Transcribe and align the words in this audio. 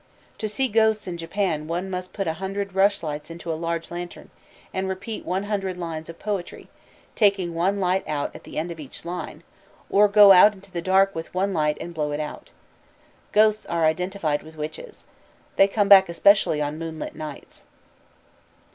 To 0.39 0.49
see 0.49 0.67
ghosts 0.67 1.07
in 1.07 1.17
Japan 1.17 1.67
one 1.67 1.87
must 1.87 2.11
put 2.11 2.25
one 2.25 2.37
hundred 2.37 2.73
rush 2.73 3.03
lights 3.03 3.29
into 3.29 3.53
a 3.53 3.53
large 3.53 3.91
lantern, 3.91 4.31
and 4.73 4.89
repeat 4.89 5.27
one 5.27 5.43
hundred 5.43 5.77
lines 5.77 6.09
of 6.09 6.17
poetry, 6.17 6.69
taking 7.13 7.53
one 7.53 7.79
light 7.79 8.03
out 8.07 8.35
at 8.35 8.43
the 8.43 8.57
end 8.57 8.71
of 8.71 8.79
each 8.79 9.05
line; 9.05 9.43
or 9.91 10.07
go 10.07 10.31
out 10.31 10.55
into 10.55 10.71
the 10.71 10.81
dark 10.81 11.13
with 11.13 11.31
one 11.35 11.53
light 11.53 11.77
and 11.79 11.93
blow 11.93 12.11
it 12.13 12.19
out. 12.19 12.49
Ghosts 13.31 13.67
are 13.67 13.85
identified 13.85 14.41
with 14.41 14.55
witches. 14.57 15.05
They 15.55 15.67
come 15.67 15.87
back 15.87 16.09
especially 16.09 16.59
on 16.63 16.79
moonlit 16.79 17.13
nights. 17.13 17.61